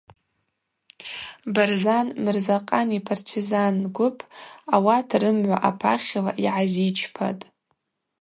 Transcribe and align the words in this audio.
Барзан 1.55 2.07
Мырзакъан 2.23 2.87
йпартизан 2.99 3.75
гвып 3.95 4.17
ауат 4.75 5.09
рымгӏва 5.21 5.57
апахьла 5.69 6.31
йгӏазичпатӏ. 6.45 7.43